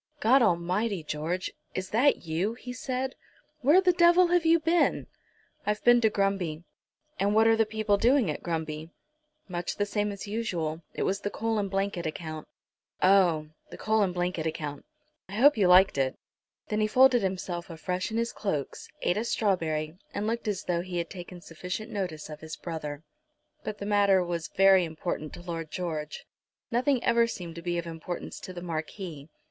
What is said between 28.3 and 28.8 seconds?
to the